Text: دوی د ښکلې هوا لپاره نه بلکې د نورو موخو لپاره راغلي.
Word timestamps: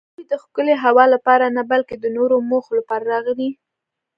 دوی 0.13 0.25
د 0.31 0.33
ښکلې 0.43 0.75
هوا 0.83 1.05
لپاره 1.13 1.45
نه 1.57 1.63
بلکې 1.71 1.95
د 1.99 2.05
نورو 2.17 2.35
موخو 2.49 2.71
لپاره 2.79 3.03
راغلي. 3.13 3.49